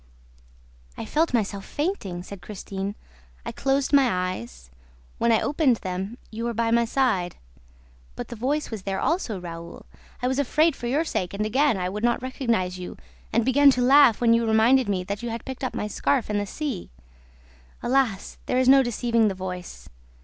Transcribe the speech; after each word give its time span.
"I 0.97 1.05
felt 1.05 1.31
myself 1.31 1.63
fainting," 1.63 2.23
said 2.23 2.41
Christine, 2.41 2.95
"I 3.45 3.51
closed 3.51 3.93
my 3.93 4.31
eyes. 4.31 4.71
When 5.19 5.31
I 5.31 5.39
opened 5.41 5.75
them, 5.75 6.17
you 6.31 6.45
were 6.45 6.55
by 6.55 6.71
my 6.71 6.85
side. 6.85 7.35
But 8.15 8.29
the 8.29 8.35
voice 8.35 8.71
was 8.71 8.81
there 8.81 8.99
also, 8.99 9.39
Raoul! 9.39 9.85
I 10.19 10.27
was 10.27 10.39
afraid 10.39 10.75
for 10.75 10.87
your 10.87 11.03
sake 11.05 11.35
and 11.35 11.45
again 11.45 11.77
I 11.77 11.87
would 11.87 12.03
not 12.03 12.23
recognize 12.23 12.79
you 12.79 12.97
and 13.31 13.45
began 13.45 13.69
to 13.69 13.81
laugh 13.83 14.19
when 14.19 14.33
you 14.33 14.43
reminded 14.47 14.89
me 14.89 15.03
that 15.03 15.21
you 15.21 15.29
had 15.29 15.45
picked 15.45 15.63
up 15.63 15.75
my 15.75 15.85
scarf 15.85 16.31
in 16.31 16.39
the 16.39 16.47
sea!... 16.47 16.89
Alas, 17.83 18.39
there 18.47 18.57
is 18.57 18.67
no 18.67 18.81
deceiving 18.81 19.27
the 19.27 19.35
voice! 19.35 19.87